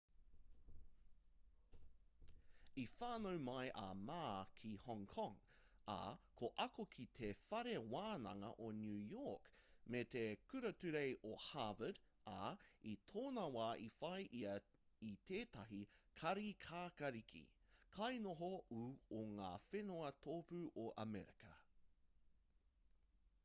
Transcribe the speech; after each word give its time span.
i 2.83 2.85
whānau 2.91 3.41
mai 3.49 3.65
a 3.81 3.89
ma 4.05 4.21
ki 4.59 4.69
hong 4.83 5.03
kong 5.11 5.35
ā 5.95 5.97
ka 6.41 6.49
ako 6.65 6.85
ki 6.95 7.05
te 7.19 7.29
whare 7.41 7.75
wānanga 7.91 8.49
o 8.69 8.71
new 8.79 8.95
york 9.11 9.51
me 9.97 10.01
te 10.17 10.23
kura 10.53 10.73
ture 10.85 11.05
o 11.33 11.35
harvard 11.49 12.01
ā 12.33 12.49
i 12.95 12.95
tōna 13.13 13.45
wā 13.59 13.69
i 13.91 13.93
whai 14.01 14.19
ia 14.41 14.57
i 15.13 15.13
tētahi 15.33 15.83
kāri 16.23 16.49
kākāriki 16.67 17.45
kainoho 18.01 18.53
ū 18.81 18.83
o 19.21 19.23
ngā 19.37 19.53
whenua 19.69 20.11
tōpū 20.27 20.67
o 20.89 20.91
amerika 21.09 21.57